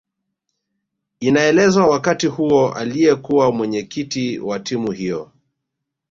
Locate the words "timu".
4.59-4.91